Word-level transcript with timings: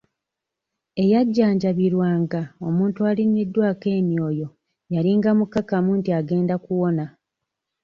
Eyajanjabirwanga 1.03 2.41
omuntu 2.67 2.99
alinnyiddwako 3.09 3.87
emyoyo 3.99 4.47
yalinga 4.93 5.31
mukakafu 5.37 5.91
nti 5.99 6.09
agenda 6.19 6.55
kuwona. 6.65 7.05